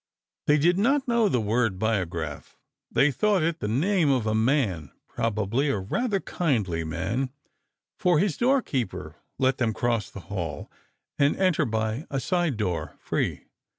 [0.47, 2.57] They did not know the word Biograph.
[2.89, 7.29] They thought it the name of a man—probably a rather kindly man,
[7.99, 10.71] for his doorkeeper let them cross the hall
[11.19, 13.45] and enter by a side door, free.